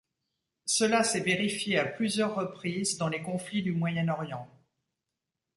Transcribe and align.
Cela 0.65 1.03
s'est 1.03 1.19
vérifié 1.19 1.77
à 1.77 1.85
plusieurs 1.85 2.33
reprises 2.33 2.97
dans 2.97 3.07
les 3.07 3.21
conflits 3.21 3.61
du 3.61 3.71
Moyen-Orient. 3.71 4.49